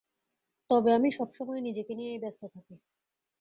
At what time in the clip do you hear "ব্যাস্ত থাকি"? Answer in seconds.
2.23-2.75